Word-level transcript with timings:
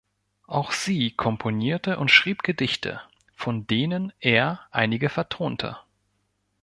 Auch 0.47 0.71
sie 0.71 1.11
komponierte 1.11 1.99
und 1.99 2.09
schrieb 2.09 2.41
Gedichte, 2.41 3.01
von 3.35 3.67
denen 3.67 4.11
er 4.19 4.61
einige 4.71 5.09
vertonte. 5.09 5.77